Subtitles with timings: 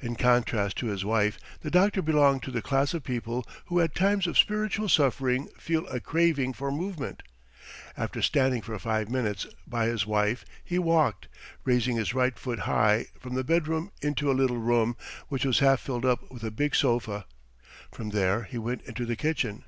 [0.00, 3.94] In contrast to his wife the doctor belonged to the class of people who at
[3.94, 7.22] times of spiritual suffering feel a craving for movement.
[7.94, 11.28] After standing for five minutes by his wife, he walked,
[11.66, 14.96] raising his right foot high, from the bedroom into a little room
[15.28, 17.26] which was half filled up by a big sofa;
[17.92, 19.64] from there he went into the kitchen.